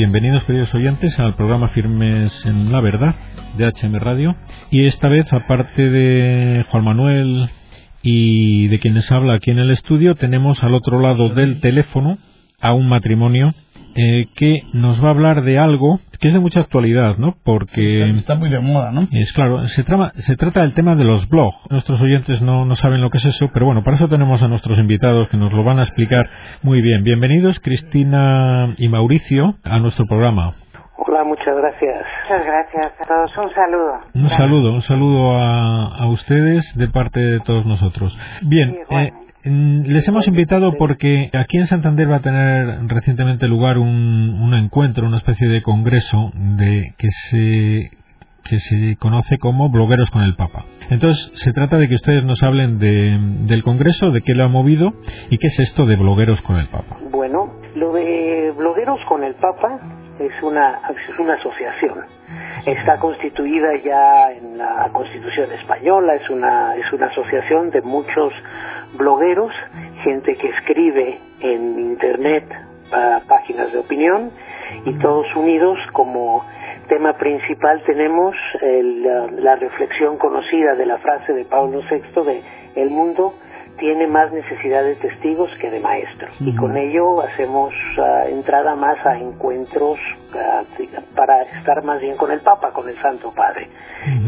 [0.00, 3.14] bienvenidos queridos oyentes al programa Firmes en la Verdad
[3.58, 4.34] de HM Radio.
[4.70, 7.50] Y esta vez, aparte de Juan Manuel
[8.00, 12.16] y de quienes habla aquí en el estudio, tenemos al otro lado del teléfono
[12.62, 13.52] a un matrimonio
[13.94, 17.34] eh, que nos va a hablar de algo que es de mucha actualidad, ¿no?
[17.44, 19.08] Porque está muy de moda, ¿no?
[19.10, 21.56] Es claro, se, se trata del tema de los blogs.
[21.70, 24.48] Nuestros oyentes no, no saben lo que es eso, pero bueno, para eso tenemos a
[24.48, 26.28] nuestros invitados que nos lo van a explicar
[26.62, 27.04] muy bien.
[27.04, 30.52] Bienvenidos, Cristina y Mauricio, a nuestro programa.
[30.98, 32.04] Hola, muchas gracias.
[32.24, 33.30] Muchas gracias a todos.
[33.38, 34.00] Un saludo.
[34.14, 38.18] Un saludo, un saludo a, a, ustedes de parte de todos nosotros.
[38.42, 39.10] Bien, eh,
[39.42, 45.06] les hemos invitado porque aquí en Santander va a tener recientemente lugar un, un encuentro,
[45.06, 47.90] una especie de congreso de que se
[48.50, 50.64] que se conoce como Blogueros con el Papa.
[50.88, 54.48] Entonces, se trata de que ustedes nos hablen de, del Congreso, de qué lo ha
[54.48, 54.92] movido
[55.30, 56.96] y qué es esto de Blogueros con el Papa.
[57.12, 57.39] Bueno,
[57.74, 59.78] lo de Blogueros con el Papa
[60.18, 62.04] es una, es una asociación.
[62.66, 68.32] Está constituida ya en la Constitución española, es una, es una asociación de muchos
[68.94, 69.52] blogueros,
[70.04, 72.44] gente que escribe en Internet
[72.90, 74.30] para páginas de opinión
[74.84, 76.44] y todos unidos como
[76.88, 78.34] tema principal tenemos
[79.38, 82.42] la, reflexión conocida de la frase de Pablo VI de
[82.74, 83.32] el mundo
[83.80, 86.30] tiene más necesidad de testigos que de maestros.
[86.38, 89.98] Y con ello hacemos ah, entrada más a encuentros
[90.34, 90.62] ah,
[91.16, 93.68] para estar más bien con el Papa, con el Santo Padre,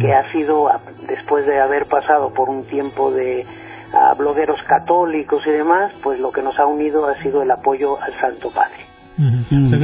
[0.00, 3.46] que ha sido ah, después de haber pasado por un tiempo de
[4.16, 8.18] blogueros católicos y demás, pues lo que nos ha unido ha sido el apoyo al
[8.22, 8.86] Santo Padre.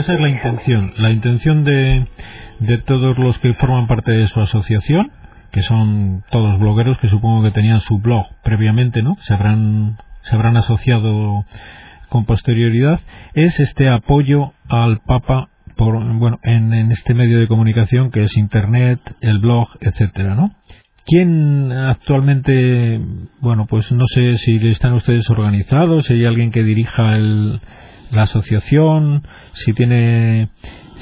[0.01, 2.07] esa es la intención, la intención de,
[2.61, 5.13] de todos los que forman parte de su asociación,
[5.59, 9.17] que son todos blogueros que supongo que tenían su blog previamente, ¿no?
[9.23, 11.45] Se habrán, se habrán asociado
[12.09, 13.01] con posterioridad,
[13.35, 18.37] es este apoyo al Papa por, bueno, en, en este medio de comunicación que es
[18.37, 20.53] Internet, el blog, etcétera, ¿no?
[21.05, 23.01] ¿Quién actualmente,
[23.41, 27.61] bueno, pues no sé si están ustedes organizados, si hay alguien que dirija el,
[28.13, 30.51] la asociación, si tiene,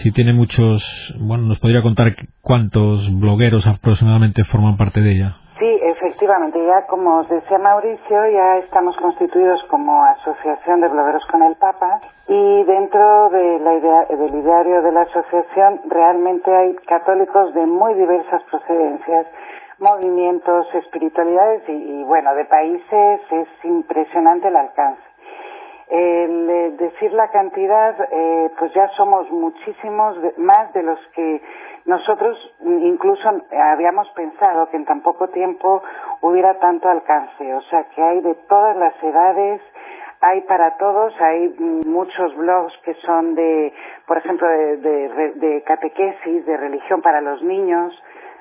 [0.02, 5.36] si tiene muchos, bueno, nos podría contar cuántos blogueros aproximadamente forman parte de ella.
[5.58, 11.42] Sí, efectivamente, ya como os decía Mauricio, ya estamos constituidos como Asociación de Blogueros con
[11.42, 17.54] el Papa y dentro de la idea, del ideario de la asociación realmente hay católicos
[17.54, 19.26] de muy diversas procedencias
[19.78, 25.05] movimientos, espiritualidades y, bueno, de países es impresionante el alcance.
[25.88, 31.40] Eh, decir la cantidad, eh, pues ya somos muchísimos más de los que
[31.84, 35.82] nosotros incluso habíamos pensado que en tan poco tiempo
[36.22, 37.54] hubiera tanto alcance.
[37.54, 39.60] O sea, que hay de todas las edades,
[40.20, 41.54] hay para todos, hay
[41.86, 43.72] muchos blogs que son de,
[44.06, 44.76] por ejemplo, de,
[45.36, 47.92] de catequesis, de religión para los niños,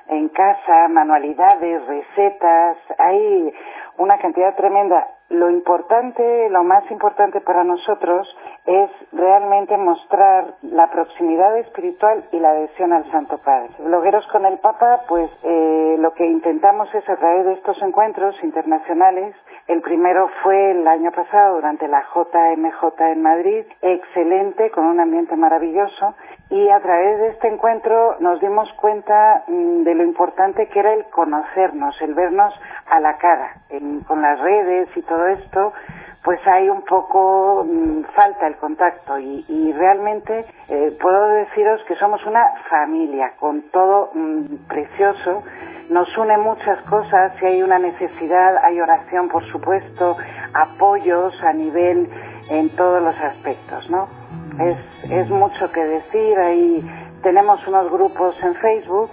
[0.08, 3.52] en casa, manualidades, recetas, hay
[3.98, 5.06] una cantidad tremenda.
[5.28, 8.28] Lo importante, lo más importante para nosotros
[8.64, 13.70] es realmente mostrar la proximidad espiritual y la adhesión al Santo Padre.
[13.78, 18.36] Blogueros con el Papa, pues eh, lo que intentamos es a través de estos encuentros
[18.42, 19.34] internacionales,
[19.66, 25.34] el primero fue el año pasado durante la JMJ en Madrid, excelente, con un ambiente
[25.34, 26.14] maravilloso,
[26.48, 30.94] y a través de este encuentro nos dimos cuenta mm, de lo importante que era
[30.94, 32.54] el conocernos, el vernos
[32.86, 33.56] a la cara,
[34.06, 35.72] con las redes y todo esto,
[36.22, 42.24] pues hay un poco mm, falta el contacto y, realmente eh, puedo deciros que somos
[42.26, 45.42] una familia con todo mm, precioso,
[45.90, 50.16] nos une muchas cosas, si hay una necesidad hay oración por supuesto,
[50.54, 52.08] apoyos a nivel
[52.50, 54.25] en todos los aspectos, ¿no?
[54.58, 56.82] Es, es mucho que decir, ahí
[57.22, 59.10] tenemos unos grupos en Facebook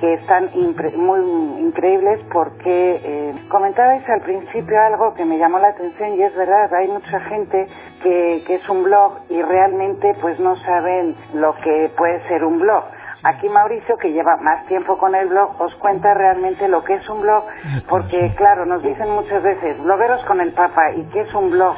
[0.00, 0.50] que están
[0.96, 1.20] muy
[1.60, 6.72] increíbles porque eh, comentabais al principio algo que me llamó la atención y es verdad,
[6.72, 7.68] hay mucha gente
[8.02, 12.58] que, que es un blog y realmente pues no saben lo que puede ser un
[12.58, 12.84] blog.
[13.22, 17.08] Aquí Mauricio, que lleva más tiempo con el blog, os cuenta realmente lo que es
[17.10, 17.44] un blog,
[17.86, 21.74] porque claro, nos dicen muchas veces, blogueros con el Papa, ¿y qué es un blog?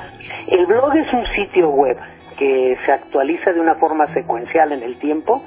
[0.47, 1.99] El blog es un sitio web
[2.43, 5.43] que se actualiza de una forma secuencial en el tiempo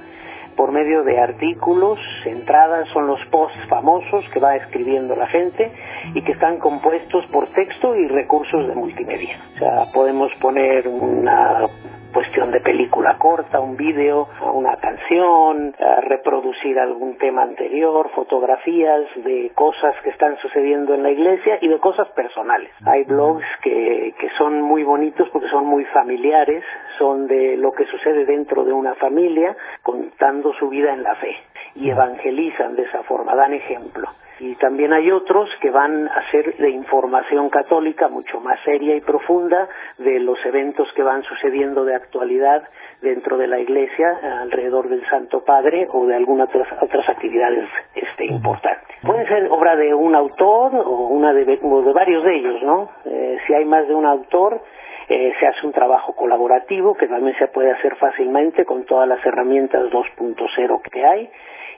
[0.56, 5.69] por medio de artículos, entradas son los posts famosos que va escribiendo la gente
[6.13, 9.38] y que están compuestos por texto y recursos de multimedia.
[9.56, 11.68] O sea, podemos poner una
[12.16, 19.94] cuestión de película corta, un vídeo, una canción, reproducir algún tema anterior, fotografías de cosas
[20.02, 22.72] que están sucediendo en la iglesia y de cosas personales.
[22.86, 26.64] Hay blogs que, que son muy bonitos porque son muy familiares,
[26.98, 29.54] son de lo que sucede dentro de una familia,
[29.84, 31.36] contando su vida en la fe
[31.76, 34.08] y evangelizan de esa forma, dan ejemplo.
[34.40, 39.02] Y también hay otros que van a ser de información católica mucho más seria y
[39.02, 42.68] profunda de los eventos que van sucediendo de actualidad
[43.02, 46.50] dentro de la iglesia alrededor del Santo Padre o de algunas
[46.82, 48.98] otras, actividades este, importantes.
[49.06, 52.90] Puede ser obra de un autor o una de, de varios de ellos, ¿no?
[53.06, 54.62] Eh, si hay más de un autor,
[55.08, 59.24] eh, se hace un trabajo colaborativo que también se puede hacer fácilmente con todas las
[59.26, 61.30] herramientas 2.0 que hay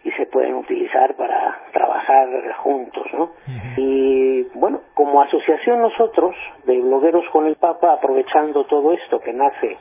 [0.03, 2.27] y se pueden utilizar para trabajar
[2.57, 3.31] juntos, ¿no?
[3.77, 6.35] Y bueno, como asociación nosotros
[6.65, 9.77] de blogueros con el Papa, aprovechando todo esto que nace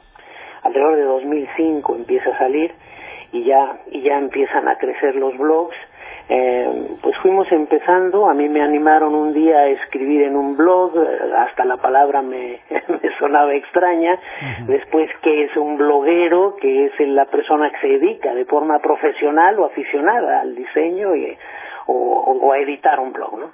[0.62, 2.74] alrededor de 2005 empieza a salir
[3.32, 5.76] y ya y ya empiezan a crecer los blogs
[6.28, 10.92] eh, pues fuimos empezando, a mí me animaron un día a escribir en un blog,
[11.36, 14.18] hasta la palabra me, me sonaba extraña,
[14.66, 19.58] después qué es un bloguero, que es la persona que se dedica de forma profesional
[19.60, 21.36] o aficionada al diseño y,
[21.86, 23.50] o, o, a editar un blog, ¿no?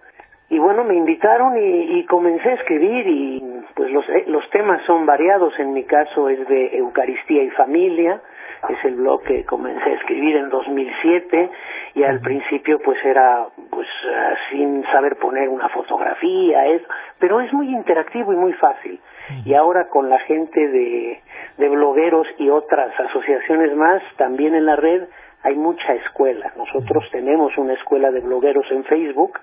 [0.49, 3.41] Y bueno, me invitaron y, y, comencé a escribir y
[3.75, 8.21] pues los, eh, los temas son variados, en mi caso es de Eucaristía y familia,
[8.69, 11.51] es el blog que comencé a escribir en 2007
[11.95, 16.83] y al principio pues era pues eh, sin saber poner una fotografía, es,
[17.19, 19.01] pero es muy interactivo y muy fácil.
[19.45, 21.21] Y ahora con la gente de,
[21.59, 25.05] de blogueros y otras asociaciones más, también en la red
[25.43, 26.53] hay mucha escuela.
[26.57, 29.41] Nosotros tenemos una escuela de blogueros en Facebook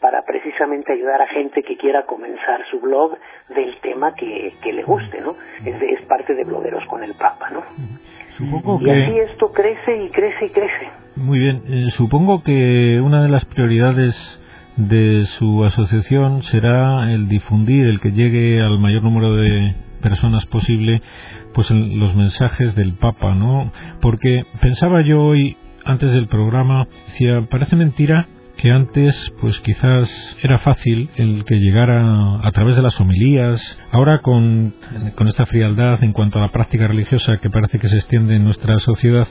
[0.00, 3.18] para precisamente ayudar a gente que quiera comenzar su blog
[3.54, 5.36] del tema que, que le guste, ¿no?
[5.64, 7.62] Es, es parte de Blogueros con el Papa, ¿no?
[8.30, 8.90] Supongo y que...
[8.90, 10.88] así esto crece y crece y crece.
[11.16, 14.16] Muy bien, eh, supongo que una de las prioridades
[14.76, 21.02] de su asociación será el difundir, el que llegue al mayor número de personas posible,
[21.52, 23.70] pues los mensajes del Papa, ¿no?
[24.00, 28.26] Porque pensaba yo hoy, antes del programa, decía, parece mentira
[28.60, 34.20] que antes pues quizás era fácil el que llegara a través de las homilías, ahora
[34.20, 34.74] con,
[35.16, 38.44] con esta frialdad en cuanto a la práctica religiosa que parece que se extiende en
[38.44, 39.26] nuestra sociedad,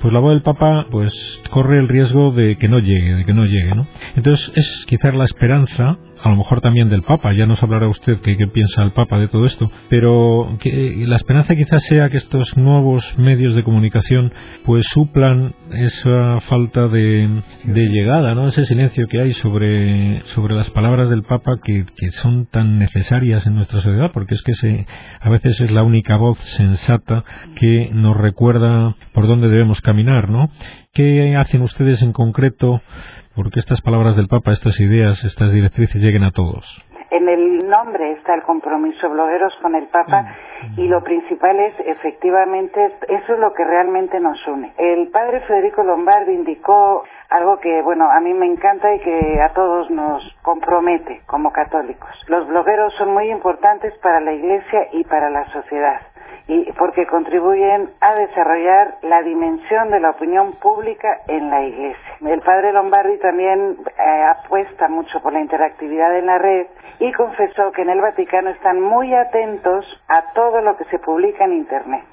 [0.00, 1.12] pues la voz del Papa pues
[1.50, 3.88] corre el riesgo de que no llegue, de que no llegue, ¿no?
[4.14, 8.18] Entonces es quizás la esperanza a lo mejor también del Papa, ya nos hablará usted
[8.20, 12.56] qué, piensa el Papa de todo esto, pero que la esperanza quizás sea que estos
[12.56, 14.32] nuevos medios de comunicación
[14.64, 18.48] pues suplan esa falta de, llegada, ¿no?
[18.48, 23.46] ese silencio que hay sobre, sobre las palabras del Papa que, que son tan necesarias
[23.46, 24.86] en nuestra sociedad, porque es que se,
[25.20, 27.24] a veces es la única voz sensata
[27.56, 30.50] que nos recuerda por dónde debemos caminar, ¿no?
[30.92, 32.80] ¿Qué hacen ustedes en concreto
[33.36, 36.66] porque estas palabras del Papa, estas ideas, estas directrices lleguen a todos?
[37.12, 40.80] En el nombre está el compromiso blogueros con el Papa mm.
[40.80, 44.72] y lo principal es efectivamente eso es lo que realmente nos une.
[44.78, 49.52] El padre Federico Lombardi indicó algo que bueno a mí me encanta y que a
[49.52, 52.10] todos nos compromete como católicos.
[52.26, 56.09] Los blogueros son muy importantes para la Iglesia y para la sociedad
[56.50, 62.16] y porque contribuyen a desarrollar la dimensión de la opinión pública en la Iglesia.
[62.26, 66.66] El padre Lombardi también eh, apuesta mucho por la interactividad en la red
[66.98, 71.44] y confesó que en el Vaticano están muy atentos a todo lo que se publica
[71.44, 72.04] en Internet.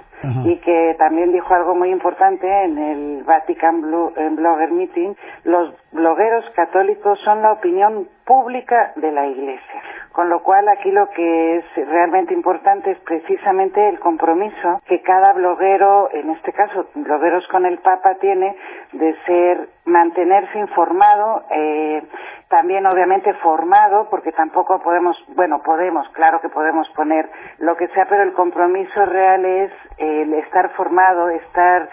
[0.46, 7.20] y que también dijo algo muy importante en el Vatican Blogger Meeting, los blogueros católicos
[7.24, 9.82] son la opinión pública de la Iglesia.
[10.12, 15.34] Con lo cual aquí lo que es realmente importante es precisamente el compromiso que cada
[15.34, 18.56] bloguero, en este caso blogueros con el Papa, tiene
[18.92, 22.04] de ser mantenerse informado, eh,
[22.50, 27.30] también obviamente formado, porque tampoco podemos, bueno, podemos, claro que podemos poner
[27.60, 31.90] lo que sea, pero el compromiso real es el estar formado, estar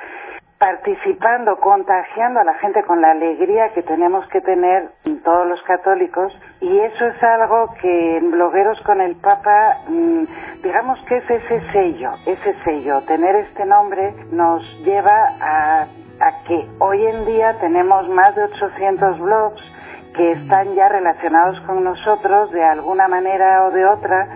[0.65, 4.89] participando, contagiando a la gente con la alegría que tenemos que tener
[5.23, 6.33] todos los católicos.
[6.63, 10.25] Y eso es algo que en Blogueros con el Papa, mm,
[10.63, 16.67] digamos que es ese sello, ese sello, tener este nombre nos lleva a, a que
[16.79, 19.63] hoy en día tenemos más de 800 blogs
[20.17, 24.29] que están ya relacionados con nosotros de alguna manera o de otra,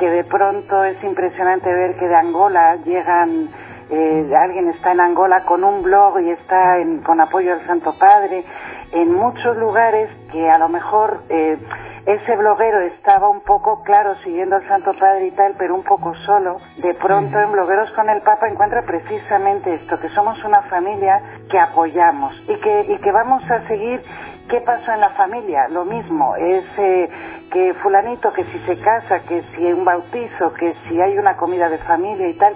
[0.00, 3.50] que de pronto es impresionante ver que de Angola llegan
[3.90, 8.44] eh, alguien está en Angola con un blog y está con apoyo al Santo Padre
[8.92, 11.58] en muchos lugares que a lo mejor eh,
[12.06, 16.14] ese bloguero estaba un poco, claro, siguiendo al Santo Padre y tal, pero un poco
[16.24, 16.58] solo.
[16.76, 21.58] De pronto en Blogueros con el Papa encuentra precisamente esto, que somos una familia que
[21.58, 24.02] apoyamos y que, y que vamos a seguir
[24.48, 25.66] ¿Qué pasó en la familia?
[25.68, 27.08] Lo mismo, es eh,
[27.50, 31.36] que fulanito, que si se casa, que si hay un bautizo, que si hay una
[31.36, 32.54] comida de familia y tal,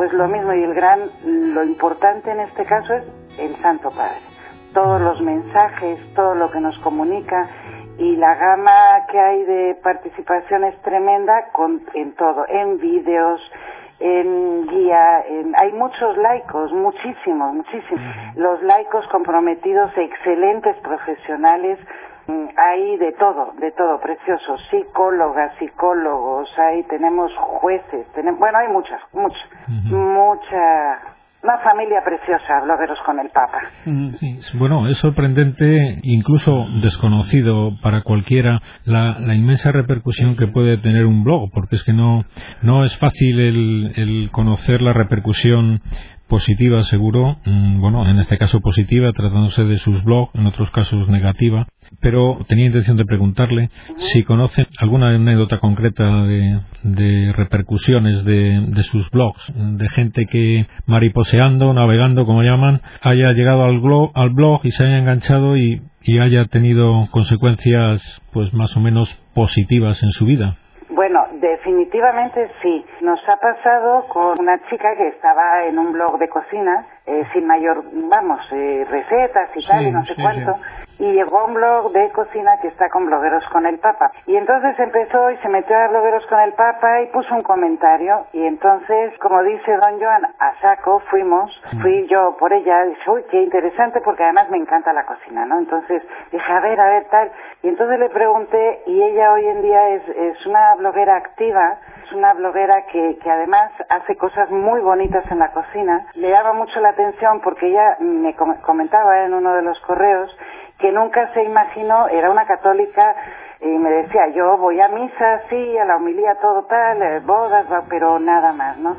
[0.00, 0.54] pues lo mismo.
[0.54, 1.10] Y el gran,
[1.52, 3.04] lo importante en este caso es
[3.38, 4.22] el Santo Padre.
[4.72, 7.46] Todos los mensajes, todo lo que nos comunica
[7.98, 8.72] y la gama
[9.10, 13.42] que hay de participación es tremenda con, en todo, en vídeos,
[13.98, 15.22] en guía,
[15.56, 18.00] hay muchos laicos, muchísimos, muchísimos.
[18.36, 21.78] Los laicos comprometidos, excelentes profesionales,
[22.56, 24.56] hay de todo, de todo, precioso.
[24.70, 31.00] Psicólogas, psicólogos, hay, tenemos jueces, tenemos, bueno, hay muchas, muchas, mucha
[31.42, 33.60] una familia preciosa, blogueros con el Papa.
[34.54, 41.50] bueno, es sorprendente, incluso desconocido para cualquiera, la, inmensa repercusión que puede tener un blog,
[41.52, 42.24] porque es que no,
[42.62, 45.80] no es fácil el, el conocer la repercusión
[46.30, 51.08] positiva, seguro, mm, bueno, en este caso positiva, tratándose de sus blogs, en otros casos
[51.08, 51.66] negativa,
[52.00, 53.68] pero tenía intención de preguntarle
[53.98, 62.24] si conoce alguna anécdota concreta de, repercusiones de, sus blogs, de gente que mariposeando, navegando,
[62.24, 66.46] como llaman, haya llegado al, blog, al blog y se haya enganchado y, y haya
[66.46, 70.56] tenido consecuencias pues más o menos positivas en su vida.
[70.88, 72.84] Bueno, definitivamente sí.
[73.00, 77.46] Nos ha pasado con una chica que estaba en un blog de cocina, eh, sin
[77.46, 80.56] mayor, vamos, eh, recetas y tal, y no sé cuánto,
[80.98, 84.12] y llegó a un blog de cocina que está con blogueros con el Papa.
[84.26, 88.26] Y entonces empezó y se metió a blogueros con el Papa y puso un comentario,
[88.32, 91.80] y entonces, como dice don Joan, a saco fuimos, mm.
[91.80, 95.46] fui yo por ella, y dije, uy, qué interesante, porque además me encanta la cocina,
[95.46, 95.58] ¿no?
[95.58, 97.32] Entonces dije, a ver, a ver, tal,
[97.62, 102.12] y entonces le pregunté, y ella hoy en día es, es una bloguera activa, es
[102.12, 106.06] una bloguera que, que además hace cosas muy bonitas en la cocina.
[106.14, 110.30] Le daba mucho la atención porque ella me comentaba en uno de los correos
[110.78, 113.14] que nunca se imaginó, era una católica
[113.60, 117.66] y me decía, yo voy a misa, sí, a la homilía, todo tal, eh, bodas,
[117.90, 118.96] pero nada más, ¿no?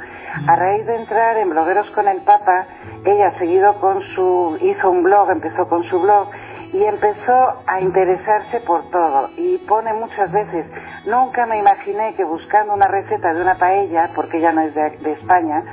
[0.48, 2.68] A raíz de entrar en Blogueros con el Papa,
[3.04, 6.30] ella seguido con su, hizo un blog, empezó con su blog
[6.74, 10.66] y empezó a interesarse por todo y pone muchas veces,
[11.06, 15.12] nunca me imaginé que buscando una receta de una paella, porque ella no es de,
[15.12, 15.64] España,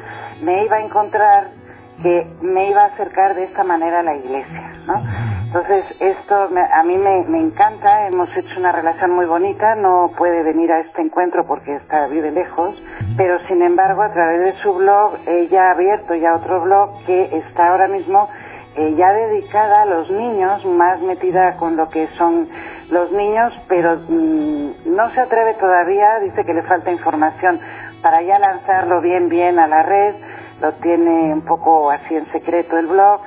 [0.42, 1.50] me iba a encontrar
[2.02, 4.94] que me iba a acercar de esta manera a la iglesia, ¿no?
[5.46, 10.42] Entonces, esto a mí me, me, encanta, hemos hecho una relación muy bonita, no puede
[10.42, 12.80] venir a este encuentro porque está vive lejos,
[13.16, 17.38] pero sin embargo, a través de su blog, ella ha abierto ya otro blog que
[17.38, 18.28] está ahora mismo
[18.78, 22.48] eh, ya dedicada a los niños, más metida con lo que son
[22.90, 27.58] los niños, pero mm, no se atreve todavía, dice que le falta información
[28.02, 30.14] para ya lanzarlo bien, bien a la red,
[30.60, 33.20] lo tiene un poco así en secreto el blog,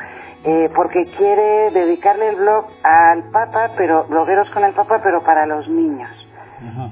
[0.46, 5.46] eh, porque quiere dedicarle el blog al Papa, pero blogueros con el Papa, pero para
[5.46, 6.10] los niños.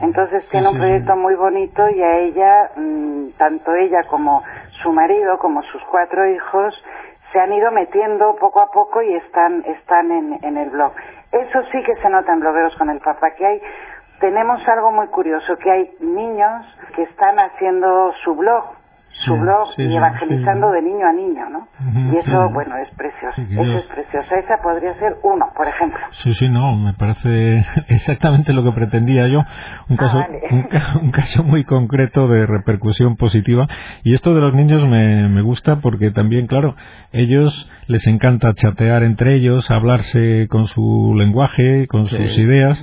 [0.01, 4.41] Entonces tiene un proyecto muy bonito y a ella, mm, tanto ella como
[4.81, 6.73] su marido, como sus cuatro hijos,
[7.31, 10.93] se han ido metiendo poco a poco y están, están en, en el blog.
[11.31, 13.61] Eso sí que se nota en blogueros con el papá, que hay,
[14.19, 18.78] tenemos algo muy curioso, que hay niños que están haciendo su blog,
[19.19, 21.67] su blog y evangelizando de niño a niño, ¿no?
[22.13, 23.41] y eso, bueno, es precioso.
[23.41, 24.35] eso es precioso.
[24.35, 25.99] Esa podría ser uno, por ejemplo.
[26.11, 29.39] Sí, sí, no, me parece exactamente lo que pretendía yo.
[29.89, 30.25] Un ah, caso,
[31.01, 33.67] un, caso muy concreto de repercusión positiva.
[34.03, 36.75] Y esto de los niños me, me gusta porque también, claro,
[37.11, 42.81] ellos les encanta chatear entre ellos, hablarse con su lenguaje, con sus ideas.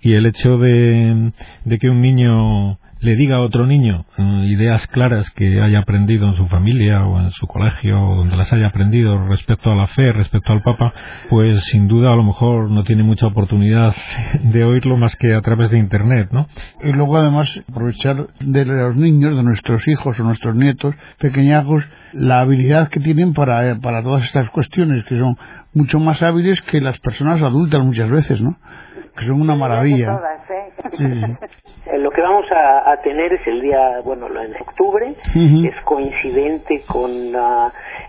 [0.00, 1.32] Y el hecho de,
[1.64, 6.26] de que un niño le diga a otro niño eh, ideas claras que haya aprendido
[6.26, 9.86] en su familia o en su colegio o donde las haya aprendido respecto a la
[9.86, 10.92] fe, respecto al Papa,
[11.28, 13.94] pues sin duda a lo mejor no tiene mucha oportunidad
[14.42, 16.46] de oírlo más que a través de Internet, ¿no?
[16.82, 22.40] Y luego además aprovechar de los niños, de nuestros hijos o nuestros nietos pequeñajos, la
[22.40, 25.36] habilidad que tienen para, para todas estas cuestiones, que son
[25.74, 28.56] mucho más hábiles que las personas adultas muchas veces, ¿no?
[29.16, 30.12] Que son una maravilla.
[30.12, 30.18] ¿eh?
[30.98, 31.36] Eh,
[31.98, 37.10] lo que vamos a, tener es el día, bueno, en octubre, es coincidente con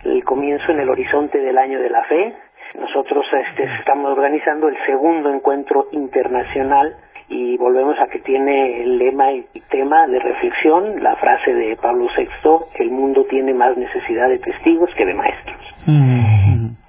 [0.03, 2.33] el comienzo en el horizonte del año de la fe.
[2.79, 6.95] Nosotros este, estamos organizando el segundo encuentro internacional
[7.29, 12.07] y volvemos a que tiene el lema y tema de reflexión, la frase de Pablo
[12.15, 15.57] VI, el mundo tiene más necesidad de testigos que de maestros.
[15.87, 16.16] Y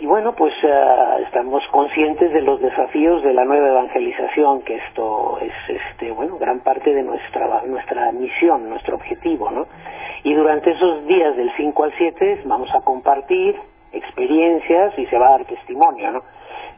[0.08, 5.52] bueno, pues uh, estamos conscientes de los desafíos de la nueva evangelización, que esto es,
[5.68, 9.66] este, bueno, gran parte de nuestra, nuestra misión, nuestro objetivo, ¿no?
[10.24, 13.54] Y durante esos días del 5 al 7 vamos a compartir
[13.92, 16.22] experiencias y se va a dar testimonio, ¿no?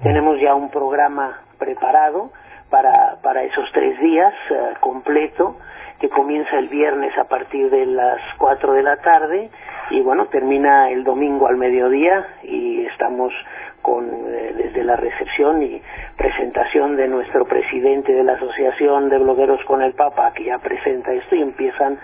[0.03, 2.33] Tenemos ya un programa preparado
[2.69, 5.55] para, para esos tres días uh, completo,
[6.00, 9.50] que comienza el viernes a partir de las 4 de la tarde
[9.90, 13.33] y bueno, termina el domingo al mediodía y estamos
[13.83, 15.83] con eh, desde la recepción y
[16.16, 21.12] presentación de nuestro presidente de la Asociación de Blogueros con el Papa, que ya presenta
[21.12, 21.99] esto y empiezan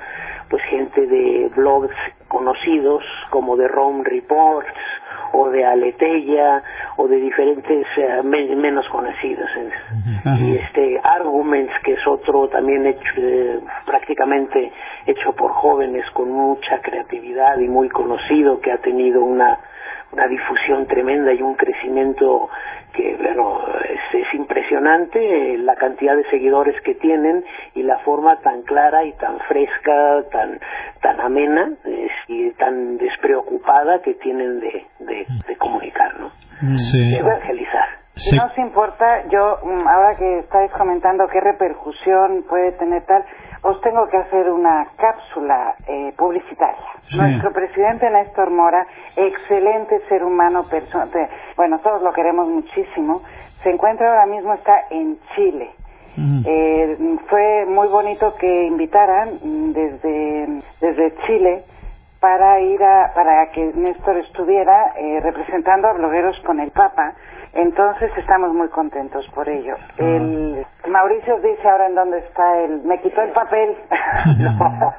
[0.48, 1.94] pues gente de blogs
[2.28, 4.68] conocidos como de Rome Reports
[5.32, 6.62] o de Aleteya
[6.96, 9.70] o de diferentes uh, men menos conocidos uh
[10.24, 10.40] -huh.
[10.40, 14.72] y este Arguments que es otro también hecho eh, prácticamente
[15.06, 19.58] hecho por jóvenes con mucha creatividad y muy conocido que ha tenido una
[20.12, 22.48] una difusión tremenda y un crecimiento
[22.92, 28.62] que bueno es, es, impresionante la cantidad de seguidores que tienen y la forma tan
[28.62, 30.60] clara y tan fresca tan
[31.02, 36.30] tan amena es, y tan despreocupada que tienen de, de, de comunicar no
[36.78, 37.10] sí.
[37.10, 38.36] de evangelizar si sí.
[38.36, 43.22] no os importa, yo ahora que estáis comentando qué repercusión puede tener tal,
[43.62, 46.92] os tengo que hacer una cápsula eh, publicitaria.
[47.08, 47.16] Sí.
[47.16, 48.86] Nuestro presidente Néstor Mora,
[49.16, 51.08] excelente ser humano, persona,
[51.56, 53.22] bueno, todos lo queremos muchísimo,
[53.62, 55.70] se encuentra ahora mismo, está en Chile.
[56.16, 56.42] Mm.
[56.46, 59.38] Eh, fue muy bonito que invitaran
[59.72, 61.64] desde, desde Chile
[62.20, 67.14] para ir a, para que Néstor estuviera eh, representando a blogueros con el Papa
[67.56, 69.76] entonces estamos muy contentos por ello.
[69.96, 72.82] El, Mauricio dice ahora en dónde está el...
[72.82, 73.74] Me quitó el papel.
[74.38, 74.94] no.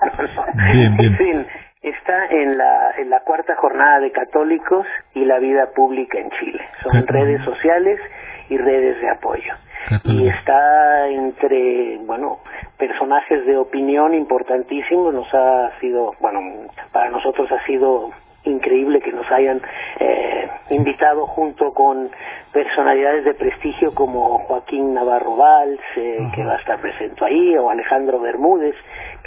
[0.74, 1.12] bien, bien.
[1.12, 1.48] En fin,
[1.84, 6.66] está en la, en la cuarta jornada de católicos y la vida pública en Chile.
[6.82, 8.00] Son redes sociales
[8.50, 9.54] y redes de apoyo.
[10.04, 12.40] Y está entre, bueno,
[12.78, 15.14] personajes de opinión importantísimos.
[15.14, 16.40] Nos ha sido, bueno,
[16.92, 18.12] para nosotros ha sido
[18.44, 19.62] increíble que nos hayan
[20.00, 22.10] eh, invitado junto con
[22.52, 26.32] personalidades de prestigio como Joaquín Navarro Valls, eh, uh -huh.
[26.34, 28.76] que va a estar presente ahí, o Alejandro Bermúdez,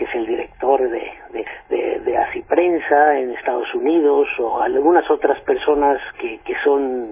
[0.00, 5.08] que es el director de, de, de, de Así Prensa en Estados Unidos, o algunas
[5.10, 7.10] otras personas que, que son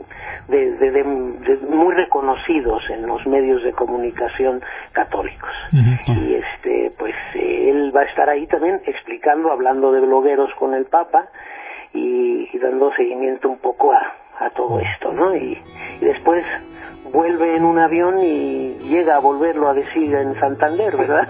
[0.49, 5.51] de, de, de, muy reconocidos en los medios de comunicación católicos.
[5.71, 6.17] Uh -huh.
[6.17, 10.73] Y este, pues eh, él va a estar ahí también explicando, hablando de blogueros con
[10.73, 11.27] el Papa,
[11.93, 14.15] y, y, dando seguimiento un poco a,
[14.47, 15.37] a todo esto, ¿no?
[15.37, 15.59] Y,
[16.01, 16.43] y, después
[17.13, 21.29] vuelve en un avión y llega a volverlo a decir en Santander, ¿verdad?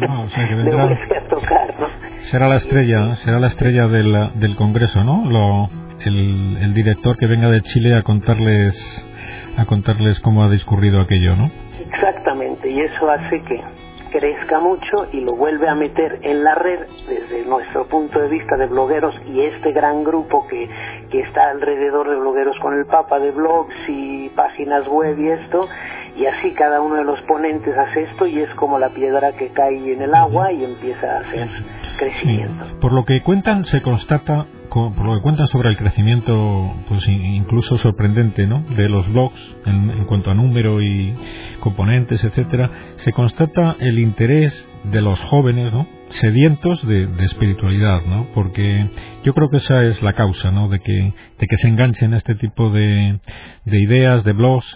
[0.00, 0.86] No, o sea que vendrá...
[0.86, 1.86] Le a tocar, ¿no?
[2.22, 5.24] Será la estrella, será la estrella del, del Congreso, ¿no?
[5.24, 5.68] Lo,
[6.04, 9.06] el, el director que venga de Chile a contarles
[9.56, 11.50] a contarles cómo ha discurrido aquello, ¿no?
[11.92, 13.60] Exactamente, y eso hace que
[14.10, 18.56] crezca mucho y lo vuelve a meter en la red desde nuestro punto de vista
[18.56, 20.68] de blogueros y este gran grupo que,
[21.10, 25.68] que está alrededor de blogueros con el Papa de blogs y páginas web y esto
[26.16, 29.48] y así cada uno de los ponentes hace esto y es como la piedra que
[29.48, 31.48] cae en el agua y empieza a hacer
[31.98, 32.64] crecimiento.
[32.64, 32.74] Sí.
[32.80, 37.76] Por lo que cuentan se constata por lo que cuentan sobre el crecimiento pues incluso
[37.76, 38.62] sorprendente ¿no?
[38.62, 41.14] de los blogs en, en cuanto a número y
[41.60, 45.99] componentes etcétera se constata el interés de los jóvenes ¿no?
[46.10, 48.26] Sedientos de, de, espiritualidad ¿no?
[48.34, 48.90] porque
[49.22, 50.68] yo creo que esa es la causa ¿no?
[50.68, 53.20] de que de que se enganchen a este tipo de,
[53.64, 54.66] de ideas de blogs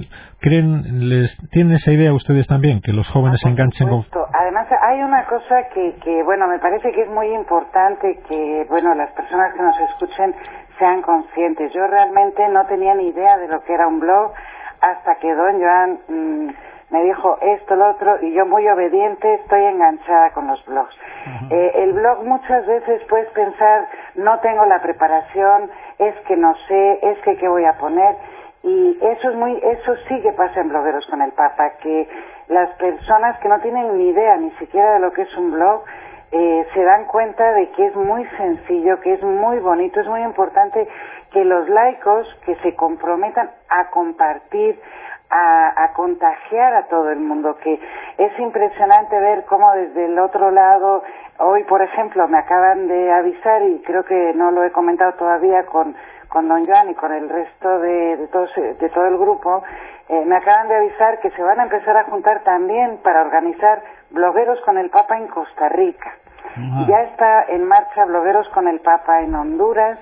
[0.41, 4.69] creen les tienen esa idea ustedes también que los jóvenes ah, se enganchen con además
[4.81, 9.11] hay una cosa que, que bueno me parece que es muy importante que bueno las
[9.13, 10.35] personas que nos escuchen
[10.79, 14.33] sean conscientes yo realmente no tenía ni idea de lo que era un blog
[14.81, 16.51] hasta que don Joan mmm,
[16.95, 20.95] me dijo esto, lo otro, y yo muy obediente estoy enganchada con los blogs.
[20.95, 21.53] Uh -huh.
[21.53, 26.99] eh, el blog muchas veces puedes pensar, no tengo la preparación, es que no sé,
[27.03, 28.15] es que qué voy a poner,
[28.63, 32.09] y eso es muy, eso sí que pasa en blogueros con el Papa, que
[32.47, 35.83] las personas que no tienen ni idea ni siquiera de lo que es un blog,
[36.31, 40.23] eh, se dan cuenta de que es muy sencillo, que es muy bonito, es muy
[40.23, 40.89] importante
[41.35, 44.81] que los laicos que se comprometan a compartir,
[45.29, 47.75] a, a, contagiar a todo el mundo, que
[48.19, 51.03] es impresionante ver cómo desde el otro lado,
[51.39, 55.67] hoy por ejemplo me acaban de avisar y creo que no lo he comentado todavía
[55.67, 55.97] con,
[56.29, 59.65] con don Joan y con el resto de, de, todo, de todo el grupo,
[60.09, 63.83] eh, me acaban de avisar que se van a empezar a juntar también para organizar
[64.11, 66.13] blogueros con el Papa en Costa Rica.
[66.57, 66.87] Uh -huh.
[66.87, 69.99] Ya está en marcha blogueros con el Papa en Honduras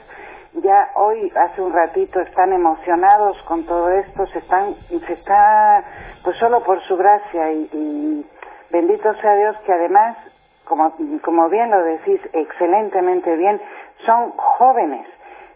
[0.54, 5.84] ya hoy, hace un ratito, están emocionados con todo esto, se están, se está,
[6.22, 8.26] pues solo por su gracia y,
[8.70, 10.16] bendito sea Dios que además,
[10.64, 13.60] como, como bien lo decís, excelentemente bien,
[14.04, 15.06] son jóvenes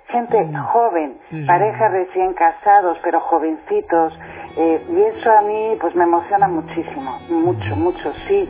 [0.08, 0.54] gente mm.
[0.54, 4.16] joven, parejas recién casados, pero jovencitos,
[4.56, 8.48] eh, y eso a mí pues me emociona muchísimo, mucho, mucho, sí,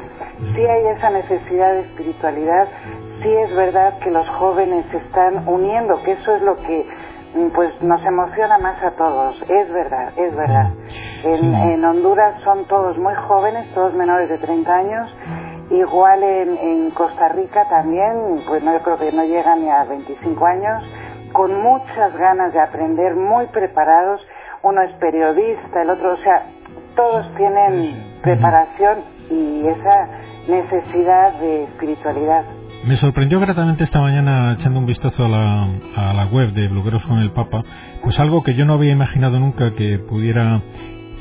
[0.55, 2.69] sí hay esa necesidad de espiritualidad,
[3.23, 6.87] sí es verdad que los jóvenes se están uniendo, que eso es lo que
[7.35, 10.71] mm, pues nos emociona más a todos, es verdad, es verdad.
[11.25, 15.11] En, en Honduras son todos muy jóvenes, todos menores de 30 años,
[15.71, 19.85] igual en, en Costa Rica también, pues no, yo creo que no llegan ni a
[19.85, 20.83] 25 años,
[21.33, 24.21] con muchas ganas de aprender, muy preparados.
[24.63, 26.47] Uno es periodista, el otro, o sea,
[26.95, 28.99] todos tienen preparación
[29.31, 30.09] y esa
[30.49, 32.45] necesidad de espiritualidad.
[32.87, 35.65] Me sorprendió gratamente esta mañana echando un vistazo a la,
[35.97, 37.65] a la web de Blogueros con el Papa,
[38.05, 40.63] pues algo que yo no había imaginado nunca que pudiera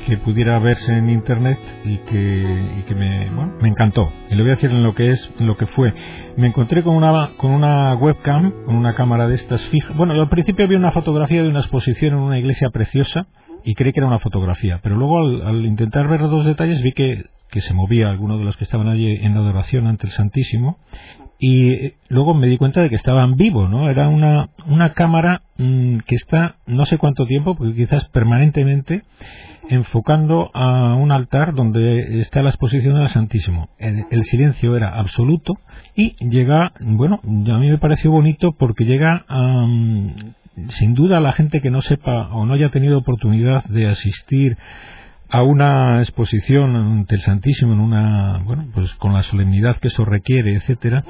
[0.06, 4.12] que pudiera verse en internet y que, y que me, bueno, me encantó.
[4.30, 5.92] Y le voy a decir en lo que es, en lo que fue.
[6.36, 9.92] Me encontré con una, con una webcam, con una cámara de estas fija.
[9.94, 13.26] Bueno, al principio vi una fotografía de una exposición en una iglesia preciosa
[13.64, 14.78] y creí que era una fotografía.
[14.84, 18.56] Pero luego al, intentar ver los detalles vi que, que se movía alguno de los
[18.56, 20.78] que estaban allí en adoración ante el Santísimo
[21.38, 23.90] y luego me di cuenta de que estaban vivos, ¿no?
[23.90, 29.02] Era una, una cámara mm, que está no sé cuánto tiempo, porque quizás permanentemente,
[29.68, 33.68] enfocando a un altar donde está la exposición del Santísimo.
[33.78, 35.58] El, silencio era absoluto
[35.94, 39.66] y llega, bueno, a mí me pareció bonito porque llega a,
[40.68, 44.56] sin duda la gente que no sepa o no haya tenido oportunidad de asistir
[45.28, 50.04] a una exposición ante el Santísimo en una bueno pues con la solemnidad que eso
[50.04, 51.04] requiere etcétera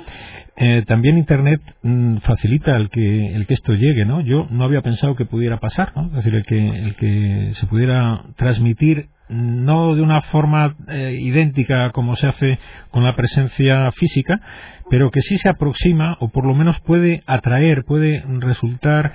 [0.57, 4.81] eh, también internet mm, facilita el que el que esto llegue no yo no había
[4.81, 6.07] pensado que pudiera pasar ¿no?
[6.07, 11.91] es decir el que el que se pudiera transmitir no de una forma eh, idéntica
[11.91, 12.59] como se hace
[12.91, 14.41] con la presencia física
[14.89, 19.13] pero que sí se aproxima o por lo menos puede atraer puede resultar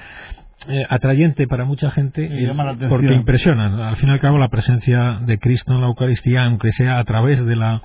[0.68, 2.30] eh, atrayente para mucha gente
[2.88, 3.90] porque impresiona.
[3.90, 7.04] Al fin y al cabo, la presencia de Cristo en la Eucaristía, aunque sea a
[7.04, 7.82] través de la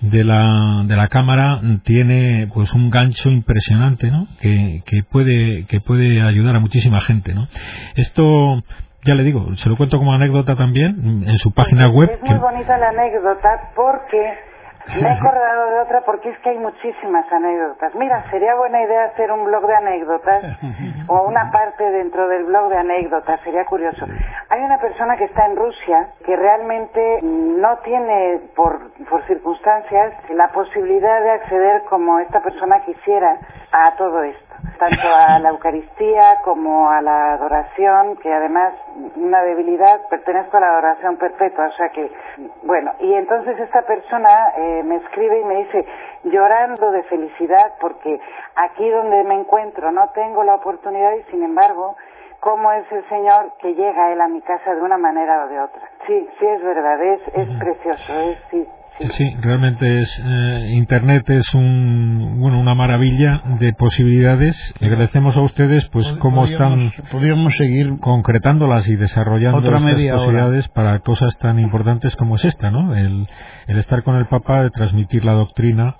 [0.00, 4.26] de la, de la cámara tiene pues un gancho impresionante ¿no?
[4.40, 7.48] que, que puede que puede ayudar a muchísima gente ¿no?
[7.94, 8.62] esto
[9.06, 12.38] ya le digo se lo cuento como anécdota también en su página web es muy
[12.38, 14.34] bonita la anécdota porque
[14.94, 17.94] me he acordado de otra porque es que hay muchísimas anécdotas.
[17.94, 20.44] Mira, sería buena idea hacer un blog de anécdotas
[21.08, 24.06] o una parte dentro del blog de anécdotas, sería curioso.
[24.48, 30.48] Hay una persona que está en Rusia que realmente no tiene, por, por circunstancias, la
[30.48, 33.38] posibilidad de acceder como esta persona quisiera
[33.72, 34.45] a todo esto
[34.78, 38.74] tanto a la Eucaristía como a la adoración, que además
[39.16, 42.10] una debilidad, pertenezco a la adoración perpetua, o sea que,
[42.62, 45.86] bueno, y entonces esta persona eh, me escribe y me dice,
[46.24, 48.20] llorando de felicidad, porque
[48.56, 51.96] aquí donde me encuentro no tengo la oportunidad y sin embargo,
[52.40, 55.60] cómo es el Señor que llega Él a mi casa de una manera o de
[55.60, 55.82] otra.
[56.06, 58.68] Sí, sí es verdad, es, es precioso, es, sí.
[58.98, 64.74] Sí, realmente es eh, Internet es un bueno una maravilla de posibilidades.
[64.80, 70.98] Le agradecemos a ustedes pues cómo están podríamos seguir concretándolas y desarrollando otras posibilidades para
[71.00, 72.94] cosas tan importantes como es esta, ¿no?
[72.94, 73.28] El,
[73.66, 75.96] el estar con el Papa, de transmitir la doctrina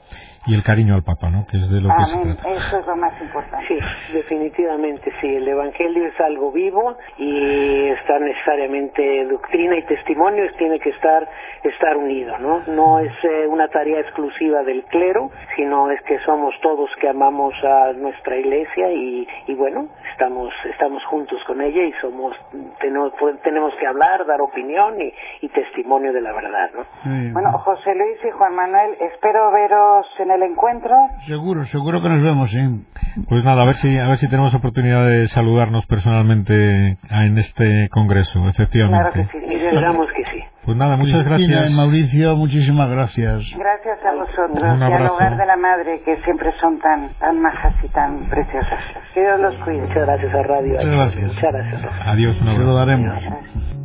[0.46, 1.46] y el cariño al Papa, ¿no?
[1.46, 2.50] Que es de lo que se trata.
[2.50, 3.66] Eso es lo más importante.
[3.66, 3.78] Sí,
[4.12, 5.34] definitivamente sí.
[5.34, 11.28] El Evangelio es algo vivo y está necesariamente doctrina y testimonio tiene que estar
[11.62, 12.60] estar unido, ¿no?
[12.68, 17.54] No es eh, una tarea exclusiva del clero, sino es que somos todos que amamos
[17.64, 22.36] a nuestra iglesia y, y bueno, estamos estamos juntos con ella y somos
[22.80, 27.32] tenemos, tenemos que hablar, dar opinión y, y testimonio de la verdad, ¿no?
[27.32, 30.94] Bueno, José Luis y Juan Manuel, espero veros en el el encuentro.
[31.26, 32.86] Seguro, seguro que nos vemos, sí.
[33.28, 37.88] Pues nada, a ver si a ver si tenemos oportunidad de saludarnos personalmente en este
[37.88, 39.12] congreso, efectivamente.
[39.12, 40.42] Claro que sí, esperamos que sí.
[40.64, 41.70] Pues nada, muchas gracias.
[41.72, 43.44] Mauricio, muchísimas gracias.
[43.56, 47.74] Gracias a vosotros y al hogar de la madre que siempre son tan tan majas
[47.82, 48.80] y tan preciosas.
[49.14, 49.82] Que Dios los cuide.
[49.82, 50.72] Muchas gracias a Radio.
[50.74, 51.26] Muchas gracias.
[51.34, 51.92] Muchas gracias.
[52.06, 52.42] Adiós.
[52.42, 53.75] Lo daremos.